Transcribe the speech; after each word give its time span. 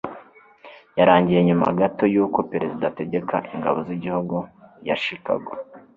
yarangiye 0.97 1.39
nyuma 1.47 1.67
gato 1.79 2.03
yuko 2.13 2.39
perezida 2.51 2.83
ategeka 2.87 3.35
ingabo 3.53 3.77
z'igihugu 3.87 4.35
cya 4.83 4.95
chicago 5.03 5.51